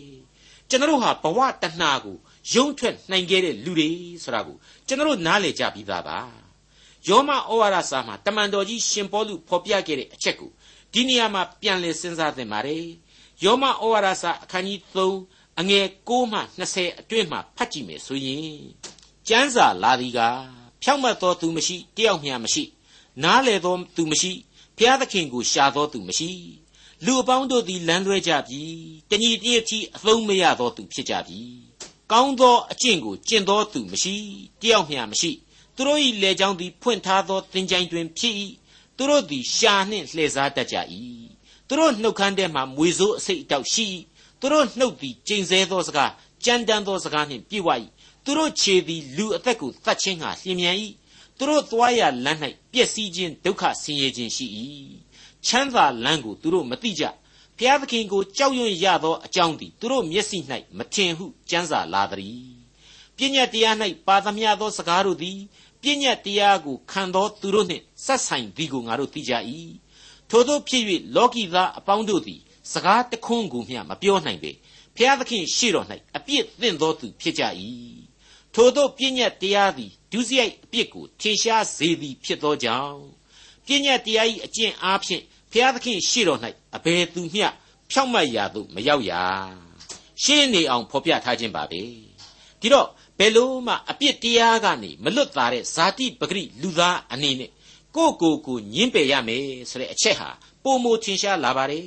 [0.68, 2.16] ကျွန်တော်တို့ဟာဘဝတဏှာကို
[2.50, 3.90] ယုံထွက်နိုင်ခဲ့တဲ့လူတွေ
[4.22, 6.18] ဆိုတာကိုကျွန်တော်နားလည်ကြပြီးသားပါ
[7.08, 10.50] ယောမဩဝါဒစာမှာတမန်တော်ကြီးရှင်ပေါလုဖော်ပြခဲ့တဲ့အချက်ကို
[10.92, 12.86] ဒီနေရာမှာပြန်လည်စဉ်းစားသင့်ပါတယ်
[13.44, 18.60] ယောမဩဝါဒစာအခန်းကြီး3အငယ်6မှ20အတွင်းမှာဖတ်ကြည့်မယ်ဆိုရင်
[19.28, 20.20] ကျမ်းစာလာသည်က
[20.82, 22.64] ဖြောင့်မတ်သောသူမရှိတယောက်မျှမရှိ
[23.22, 24.32] နားလေသောသူမရှိ
[24.76, 26.30] ဘုရားသခင်ကိုရှာသောသူမရှိ
[27.04, 28.62] လူအပေါင်းတို့သည်လမ်းလွဲကြပြီ
[29.10, 31.40] တညီတညက်ကြီးအသုံးမရသောသူဖြစ်ကြပြီ
[32.12, 34.14] ကောင်းသောအကျင့်ကိုကျင့်သောသူမရှိ
[34.62, 35.30] တယောက်မျှမရှိ
[35.76, 38.34] သူတို့၏လေကြောင်းသည်ဖွင့်ထားသောသင်္ချိုင်းတွင်ဖြစ်၏
[38.96, 40.76] သူတို့သည်ရှာနှင့်လှည့်စားတတ်ကြ၏
[41.68, 43.84] သူတို့နှုတ်ခမ်းထဲမှမွေစိုးအစိတ်အတောက်ရှိ၏
[44.40, 46.12] သူတို့နှုတ်သည်ကျိန်ဆဲသောစကား
[46.44, 47.68] ကြမ်းတမ်းသောစကားနှင့်ပြည့်ဝ၏
[48.24, 50.76] သူတို့ခြေသည်လူအသက်ကိုတတ်ခြင်းဟာလျင်မြန်၏
[51.38, 52.38] သူတို့သွားရလမ်း၌
[52.72, 54.46] ပျက်စီးခြင်းဒုက္ခဆင်းရဲခြင်းရှိ၏
[55.46, 57.04] ချမ်းသာလမ်းကိုသူတို့မသိကြ
[57.58, 60.38] ဘုရားသခင်ကိုကြောက်ရွံ့ရသောအကြောင်းသည်သူတို့မျက်စိ၌
[60.78, 62.52] မထင်ဟုကြမ်းစာလာသည်
[63.16, 63.74] ပညာတရား၌
[64.06, 65.38] ပါသမျှသောစကားတို့သည်
[65.82, 69.32] ပညာတရားကိုခံသောသူတို့နှင့်ဆက်ဆိုင်သည်ကိုငါတို့သိကြ၏
[70.30, 70.84] ထို့သောဖြစ်၍
[71.16, 72.40] လောကီသားအပေါင်းတို့သည်
[72.72, 74.52] စကားတခွန်းကိုမျှမပြောနိုင်ပေ
[74.96, 75.86] ဖျားသခင်ရှေ့တော်၌
[76.16, 77.42] အပြစ်သင့်သောသူဖြစ်ကြ၏
[78.54, 83.00] ထိုသောပညာတရားသည်ဒုစရိုက်အပြစ်ကိုထင်ရှားစေသည်ဖြစ်သောကြောင့်
[83.66, 86.40] ပညာတရား၏အကျင့်အားဖြင့် ဖျားသခင်ရှေ့တော်၌
[86.76, 87.46] အဘယ်သူမျှ
[87.90, 89.12] ဖြောင့်မတ်ရာသို့မရောက်ရ
[90.22, 91.82] ရှင်းနေအောင်ဖော်ပြထားခြင်းပါပဲ
[92.60, 92.88] ဒီတော့
[93.18, 97.50] ဘယ်လို့မှအပြစ်တရားကနေမလွတ်သားတဲ့ဇာတိပဂရိလူသားအနေနဲ့
[97.96, 100.28] ကိုယ့်ကိုယ်ကိုညှင်းပယ်ရမယ်ဆိုတဲ့အချက်ဟာ
[100.64, 101.86] ပုံမထင်ရှားလာပါတယ်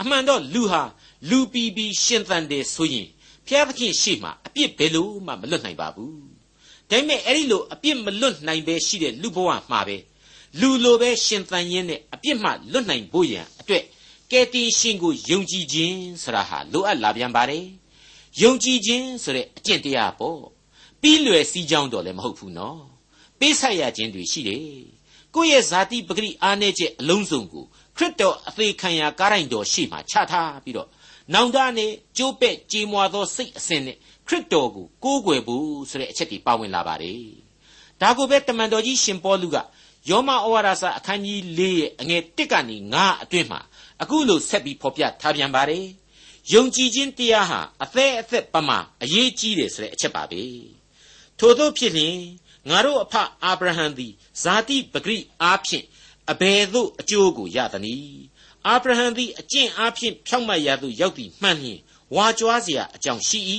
[0.00, 0.82] အမှန်တော့လူဟာ
[1.30, 3.08] လူပီပီရှင်သန်တယ်ဆိုရင်
[3.46, 6.18] ဖျားသခင်ရှေ့မှာအပြစ်ဘယ်လို့မှမလွတ်နိုင်ပါဘူး
[6.90, 9.96] ဒါပေမဲ့အဲ့ဒီလိုအပြစ်မလွတ်နိုင်ပဲရှိတဲ့လူဘဝမှာပဲ
[10.58, 13.84] လူလိုပဲရှင်သန်ရင်းနဲ့အပြစ်မှလွတ်နိုင်ဖို့ရန်အတွက်
[14.30, 17.64] ကယ်တင်ရှင်ကိုယုံကြည်ခြင်းဆိုတာဟာလိုအပ်လာပြန်ပါတယ်
[18.42, 20.40] ယုံကြည်ခြင်းဆိုတဲ့အကျင့်တရားပေါ့
[21.00, 22.80] ပြီးလွယ်စည်းကြောင်းတော့လည်းမဟုတ်ဘူးနော်
[23.38, 24.64] ပေးဆက်ရခြင်းတွေရှိတယ်
[25.34, 27.64] ကိုယ့်ရဲ့ဇာတိပဂရိအားနည်းချက်အလုံးစုံကို
[27.96, 30.88] ခရစ်တော်အသေးခံရာကားတိုင်းတော်ရှေ့မှာချထားပြီးတော့
[31.34, 33.96] နောင်တနဲ့ကျိုးပဲ့ကြေမွာသောစိတ်အစဉ်နဲ့
[34.28, 37.22] ခရစ်တော်ကိုကိုးကွယ်ဖို့ဆိုတဲ့အချက်တွေပါဝင်လာပါတယ်
[38.00, 39.56] ဒါကိုပဲတမန်တော်ကြီးရှင်ပေါလုက
[40.09, 43.61] ယောမဩဝါဒစာအခန်းကြီး၄ရဲ့အငယ်၁ကနေ9အတွင်းမှာ
[44.01, 45.85] အခုလိုဆက်ပြီးဖော်ပြထားပြန်ပါတယ်
[46.53, 50.43] ယုံကြည်ခြင်းတရားဟာအသက်အသက်ပမာအရေးကြီးတယ်ဆိုတဲ့အချက်ပါပဲ
[51.39, 52.17] ထို့သောဖြစ်လျင်
[52.69, 55.85] ငါတို့အဖအာဗြဟံသည်ဇာတိပဂရိအားဖြင့်
[56.31, 58.23] အဘယ်သို့အကျိုးကိုရသနည်း
[58.67, 61.79] အာဗြဟံသည်အကျင့်အားဖြင့်ဖြောင့်မတ်ရာသို့ရောက်သည်မှန်လျင်
[62.15, 63.39] ဝါကြွားเสียအကြောင်းရှိ၏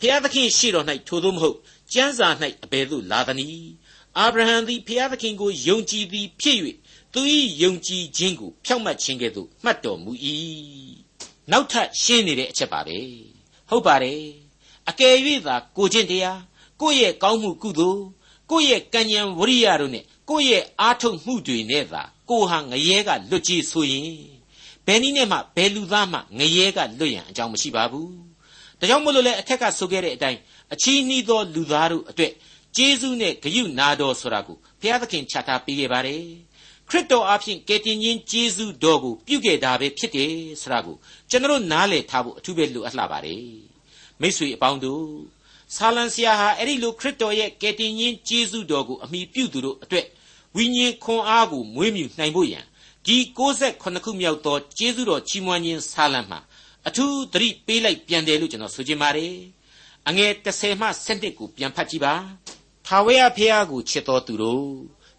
[0.00, 1.58] ဖျားသခင်ရှိတော်၌ထိုသို့မဟုတ်
[1.92, 2.28] ကျမ်းစာ၌
[2.64, 3.70] အဘယ်သို့လာသနည်း
[4.19, 6.57] အာဗြဟံသည်ဖျားသခင်ကိုယုံကြည်သည်ဖြစ်၍
[7.13, 7.21] သူ၏
[7.63, 10.11] ယုံကြည်ခြင်းကိုဖြောင့်မတ်ခြင်းကဲ့သို့မှတ်တော်မူ၏
[11.51, 12.97] နောက်ထပ်ရှင်းနေတဲ့အချက်ပါပဲ
[13.69, 14.23] ဟုတ်ပါတယ်
[14.89, 16.41] အကယ်၍သာကိုချင်းတရား
[16.81, 18.03] ကိုယ့်ရဲ့ကောင်းမှုကုသိုလ်
[18.51, 24.03] ကိုယ့်ရဲ့ကံဉဏ်ဝရိယတို့နဲ့ကိုယ့်ရဲ့အားထုတ်မှုတွေနဲ့သာကိုဟာငရဲကလွတ်ကြီးဆိုရင်
[24.85, 28.11] ဘယ်နည်းနဲ့မှဘယ်လူသားမှငရဲကလွတ်ရန်အကြောင်းမရှိပါဘူး
[28.79, 30.39] ဒါကြောင့်မို့လို့လေအထက်ကဆိုခဲ့တဲ့အတိုင်း
[30.73, 32.23] အချီးနှီးသောလူသားတို့အတွ
[32.69, 36.23] က်ဂျေဇုနဲ့ဂယုနာတော်ဆိုတာကိုဘုရားသခင်ချထားပေးခဲ့ပါတယ်
[36.89, 40.95] ခရစ်တော်အားဖြင့်ကယ်တင်ခြင်းဂျေဇုတော်ကိုပြုခဲ့တာပဲဖြစ်တယ်ဆိုတာကို
[41.29, 43.43] ကျွန်တော်နားလည်ထားဖို့အထူးပဲလိုအပ်လာပါတယ်
[44.21, 45.05] မိတ်ဆွေအပေါင်းတို့
[45.75, 50.05] ဆာလံဆရာဟာအဲ့ဒီလိုခရစ်တော်ရဲ့ကယ်တင်ခြင်းဂျေဇုတော်ကိုအမိပြုသူတို့အတွက်
[50.55, 52.65] ဝိညာဉ်ခွန်အားကိုမွေးမြူနိုင်ဖို့ရန်
[53.05, 56.39] ဒီ68ခုမြောက်သောကျေးဇူးတော်ချီးမွမ်းခြင်းဆာလံမှာ
[56.87, 59.33] အထူးသတိပေးလိုက်ပြန်တယ်လို့ကျွန်တော်ဆိုချင်ပါတယ်
[60.07, 62.13] အငယ်30မှ7ကိုပြန်ဖတ်ကြည့်ပါ
[62.91, 64.67] ထာဝရဘုရားကိုချစ်တော်သူတို့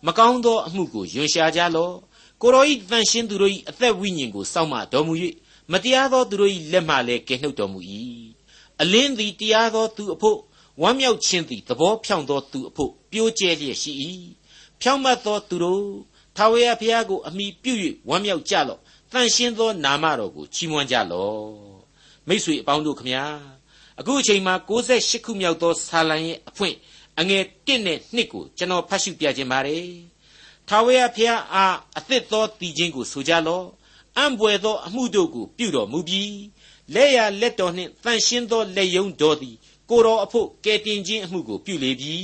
[0.06, 1.94] မကောင်းသောအမှုကိုယွန်ရှာကြလော့
[2.42, 5.14] ကိုရောဤတန်ရှင်းသူတို့၏အသက်ဝိညာဉ်ကိုစောင့်မတော်မူ၍
[5.72, 7.80] မတရားသောသူတို့၏လက်မှလည်းကယ်နှုတ်တော်မူ၏
[8.80, 10.38] အလင်းသည်တရားသောသူအဖို့
[10.82, 13.92] ဝမ်းမြောက်ခြင်းသည်သဘောဖြောင့်သောသူအဖို့ပြိုးကျဲလျက်ရှိ၏
[14.80, 15.84] ဖြောင့်မတ်သောသူတို့
[16.36, 17.72] ထာဝရဘုရားကိုအမိပြု၍
[18.08, 18.80] ဝမ်းမြောက်ကြလော့
[19.12, 21.44] တန်ရှင်းသောနာမတော်ကိုချီးမွမ်းကြလော့
[22.28, 23.24] မိတ်ဆွေအပေါင်းတို့ခမညာ
[24.00, 26.76] အခုအချိန်မှာ68ခုမြောက်သောဆာလံရဲ့အဖွင့်
[27.18, 29.88] အငယ်1နဲ့2ကိုကျွန်တော်ဖတ်ရှုပြခြင်းပါတယ်
[30.68, 33.66] ထာဝရဘုရားအားအသစ်သောတည်ခြင်းကိုဆိုကြလော့
[34.16, 36.36] အံ့ဘွယ်သောအမှုတို့ကိုပြုတော်မူပြီး
[36.94, 39.56] လက်ရလက်တော်နှင့်တန်ရှင်းသောလက်ယုံတော်သည်
[39.90, 42.16] ကိုတော်အဖို့ကယ်တင်ခြင်းအမှုကိုပြုလေပြီ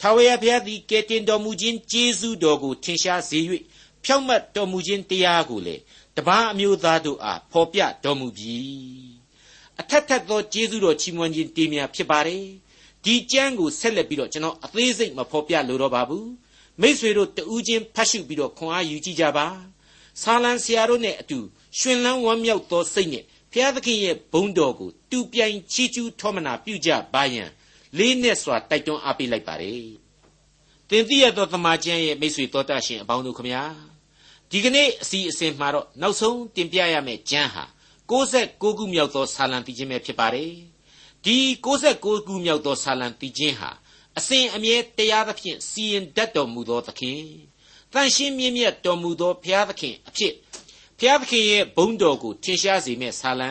[0.00, 3.38] ထာဝရဘုရားသည်ကယ်တင်တော်မူခြင်းကျေးဇူးတော်ကိုထင်ရှားစေ၍
[4.04, 5.82] ဖြောင့်မတ်တော်မူခြင်းတရားကိုလည်း
[6.16, 8.56] တပားအမျိုးသားတို့အားဖော်ပြတော်မူပြီ
[9.80, 12.44] အထက်ထက်သောကျေးဇူးတော်ချီးမွမ်းခြင်းတေးများဖြစ်ပါတယ်
[13.04, 16.28] ဒီကျမ်းကိုဆက်လက်ပြီးတော့ကျွန်တော်အသေးစိတ်မဖော်ပြလိုတော့ပါဘူး
[16.80, 19.46] မိษွေတို့တူးချင်းဖတ်ရှုပြီးတော့ခွန်အားယူကြည့်ကြပါ
[20.22, 21.38] ဆာလံဆရာတို့နဲ့အတူ
[21.78, 27.44] ရှင်လန်းဝမ်းမြောက်သောစိတ်နဲ့ဖဖျားသခင်ရဲ့ဘုန်းတော်ကိုတူပြိုင်ချီးကျူးထောမနာပြုကြပါယံ
[27.98, 29.84] လေးနဲ့စွာတိုက်တွန်းအားပေးလိုက်ပါတယ်။
[30.90, 33.62] တင်သိရသောသမာကျမ်းရဲ့မိတ်ဆွေတော်တတ်ရှင်အပေါင်းတို့ခမညာ
[34.50, 37.64] ဒီကနေ့အစီအစဉ်မှာတော့နောက်ဆုံးတင်ပြရမယ့်ကျမ်းဟာ
[38.10, 40.52] 69ခုမြောက်သောဆာလံတည်ခြင်းပဲဖြစ်ပါတယ်။
[41.24, 43.70] ဒီ69ခုမြောက်သောဆာလံတည်ခြင်းဟာ
[44.18, 47.20] အစဉ်အမြဲတရားသဖြင့်စီရင်တတ်တော်မူသောသခင်
[47.92, 50.34] တန်ရှင်းမြင့်မြတ်တော်မူသောဘုရားသခင်အဖြစ်
[50.98, 53.50] ဘုရားသခင်ရဲ့ဘုန်းတော်ကိုထင်ရှားစေမဲ့ဆာလံ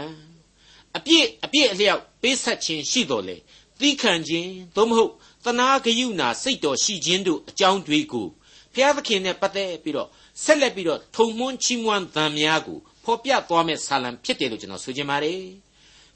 [0.97, 3.37] အပြည့်အပြည့်အလျောက်ပေးဆက်ခြင်းရှိတော်လေ
[3.79, 5.11] သီးခံခြင်းသို့မဟုတ်
[5.45, 8.27] သနာဂယုဏစိတ်တော်ရှိခြင်းတို့အကြောင်းတွေကို
[8.73, 10.09] ဘုရားသခင်နဲ့ပတ်သက်ပြီးတော့
[10.43, 15.41] ဆက်လက်ပြီးတော့ထုံမွန်းချီးမွမ်းသံများကိုဖော်ပြသွားမဲ့ဆာလံဖြစ်တယ်လို့ကျွန်တော်ဆိုချင်ပါတယ်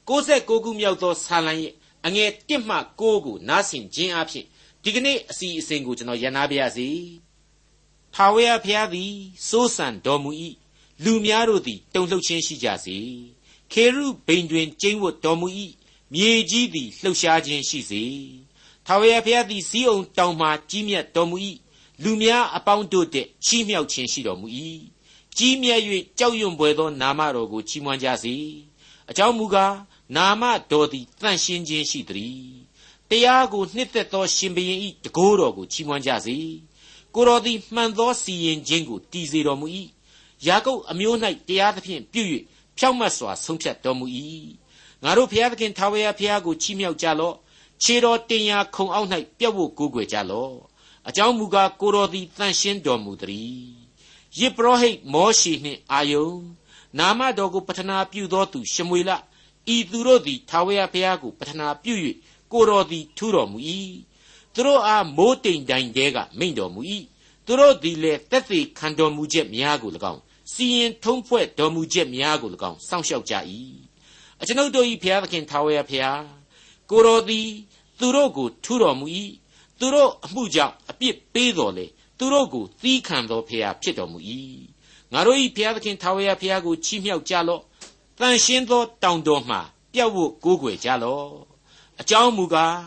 [0.08, 1.72] 69ခုမြောက်သောဆာလံရဲ့
[2.06, 4.44] အငယ်1မှ9ကိုနားဆင်ခြင်းအဖြစ်
[4.82, 6.88] ဒီကနေ့အစီအစဉ်ကိုကျွန်တော်ရန်နာပါရစေ။
[8.14, 9.12] ထာဝရဘုရားသည်
[9.48, 10.30] စိုးစံတော်မူ၏
[11.04, 12.98] လူများတို့သည်တုန်လှုပ်ခြင်းရှိကြစေ။
[13.72, 15.46] ခေရုဘိန်တွင်ကျိန်းဝတ်တော်မူ၏
[16.14, 18.04] မြေကြီးသည်လှုပ်ရှားခြင်းရှိစေ။
[18.86, 21.36] ထာဝရဘုရားသည်စီးအောင်တောင်မှကြီးမြတ်တော်မူ၏
[22.02, 24.46] လူများအပေါင်းတို့တည်းချီးမြှောက်ခြင်းရှိတော်မူ၏
[25.36, 25.80] ကြီးမြတ်၍
[26.18, 28.36] ကြောက်ရွံ့ပွေသောနာမတော်ကိုချီးမွမ်းကြစေ။
[29.10, 29.74] အကြောင်းမူကား
[30.16, 32.48] နာမတော်သည်တန့်ရှင်းခြင်းရှိသည်
[33.10, 36.38] တရားကိုနှစ်သက်သောရှင်ဘုရင်၏တကိုးတော်ကိုချီးမွမ်းကြစေ
[37.14, 39.66] ကိုတော်သည်မှန်သောစီရင်ခြင်းကိုတည်စေတော်မူ၏
[40.46, 41.16] ယာကုပ်အမျိုး၌
[41.48, 42.22] တရားသဖြင့်ပြု၍
[42.78, 44.06] ဖြောင့်မတ်စွာဆုံးဖြတ်တော်မူ၏
[45.02, 47.36] ငါတို့ဘုရားသခင်ထာဝရဘုရားကိုချီးမြှောက်ကြလော့
[47.82, 50.54] ခြေတော်တင်ရာခုံအောက်၌ပြတ်ဖို့ကိုးကွယ်ကြလော့
[51.08, 53.62] အကြောင်းမူကားကိုတော်သည်တန်ရှင်းတော်မူသည်
[54.38, 56.40] ယေပရောဟိတ်မောရှိနှင့်အာယုန်
[56.98, 59.10] နာမတော်ကိုပထနာပြုသောသူရှမွေလ
[59.74, 61.94] ဤသူတို့သည်ထာဝရဘုရားကိုပထနာပြု၍
[62.52, 63.58] ကိုတော်သည်ထူတော်မူ၏
[64.54, 66.80] သူတို့အားမိုးတိမ်တိုင်တဲကမိန့်တော်မူ၏
[67.46, 70.20] သူတို့သည်လည်းတက်သေးခံတော်မူချက်များကို၎င်း
[70.52, 73.34] စီရင်ထုံးဖွဲ့တော်မူချက်များကို၎င်းစောင့်ရှောက်ကြ၏
[74.40, 76.22] အကျွန်ုပ်တို့၏ဘုရားသခင်ထာဝရဘုရား
[76.90, 77.48] ကိုတော်သည်
[77.98, 79.06] သူတို့ကိုထူတော်မူ၏
[79.80, 81.86] သူတို့အမှုကြောင့်အပြစ်ပေးတော်လေ
[82.18, 84.18] သူတို့ကိုသီးခံတော်ဘုရားဖြစ်တော်မူ၏
[85.12, 87.62] ငါတို့၏ဘုရားသခင်ထာဝရဘုရားကိုချီးမြှောက်ကြလော့
[88.20, 89.56] တန်ရှင်းသောတောင်တော်မှ
[89.92, 91.30] ပြတ်ဝတ်ကိုးကွယ်ကြလော့
[92.00, 92.78] အကြောင်းမူကား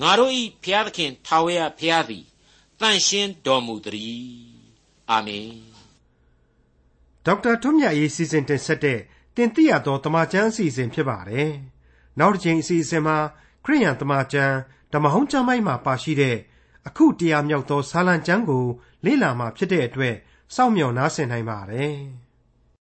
[0.00, 0.32] ငါတို့၏
[0.62, 2.24] ဘုရားသခင်ထာဝရဘုရားသည်
[2.80, 4.26] တန်ရှင်းတော်မူသည်
[5.10, 5.50] အာမင်
[7.24, 9.00] ဒေါက်တာထွန်းမြတ်ရေးစီစဉ်တင်ဆက်တဲ့
[9.36, 11.52] တင်ပြရသောတမချန်းအစီအစဉ်ဖြစ်ပါတယ်
[12.18, 13.18] နောက်တစ်ချိန်အစီအစဉ်မှာ
[13.64, 14.56] ခရိယန်တမချန်း
[14.92, 16.36] ဓမ္မဟောင်းကျမ်းပိုင်းမှာပါရှိတဲ့
[16.86, 18.64] အခုတရားမြောက်သောဆာလံကျမ်းကို
[19.04, 20.14] လေ့လာမှဖြစ်တဲ့အတွက်
[20.54, 21.96] စောင့်မျှော်နားဆင်နိုင်ပါတယ်။